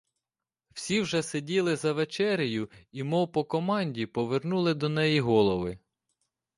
[0.73, 5.79] Всі вже сиділи за вечерею і, мов по команді, повернули до неї голови.